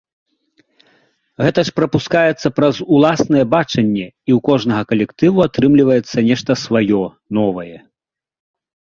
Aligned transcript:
Гэта 1.47 1.59
ж 1.67 1.73
прапускаецца 1.79 2.47
праз 2.59 2.75
уласнае 2.99 3.43
бачанне, 3.55 4.07
і 4.07 4.31
ў 4.37 4.43
кожнага 4.47 4.83
калектыву 4.93 5.37
атрымліваецца 5.47 6.17
нешта 6.29 6.51
сваё, 6.63 7.03
новае. 7.39 7.77